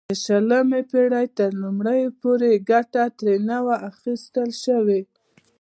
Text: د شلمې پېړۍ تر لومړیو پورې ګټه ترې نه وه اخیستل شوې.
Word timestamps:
د 0.09 0.13
شلمې 0.23 0.81
پېړۍ 0.91 1.27
تر 1.37 1.49
لومړیو 1.61 2.15
پورې 2.21 2.63
ګټه 2.69 3.03
ترې 3.17 3.35
نه 3.49 3.57
وه 3.65 3.75
اخیستل 3.89 4.49
شوې. 4.63 5.01